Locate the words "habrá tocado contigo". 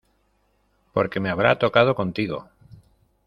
1.29-2.49